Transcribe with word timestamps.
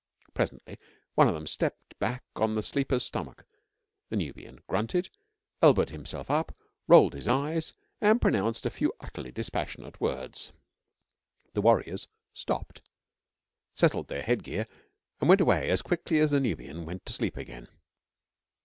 Presently, 0.33 0.79
one 1.13 1.27
of 1.27 1.35
them 1.35 1.45
stepped 1.45 1.99
back 1.99 2.23
on 2.35 2.55
the 2.55 2.63
sleeper's 2.63 3.05
stomach. 3.05 3.45
The 4.09 4.15
Nubian 4.15 4.61
grunted, 4.65 5.11
elbowed 5.61 5.91
himself 5.91 6.31
up, 6.31 6.57
rolled 6.87 7.13
his 7.13 7.27
eyes, 7.27 7.75
and 8.01 8.19
pronounced 8.19 8.65
a 8.65 8.71
few 8.71 8.93
utterly 8.99 9.31
dispassionate 9.31 10.01
words. 10.01 10.53
The 11.53 11.61
warriors 11.61 12.07
stopped, 12.33 12.81
settled 13.75 14.07
their 14.07 14.23
headgear, 14.23 14.65
and 15.19 15.29
went 15.29 15.39
away 15.39 15.69
as 15.69 15.83
quickly 15.83 16.17
as 16.17 16.31
the 16.31 16.39
Nubian 16.39 16.83
went 16.83 17.05
to 17.05 17.13
sleep 17.13 17.37
again. 17.37 17.67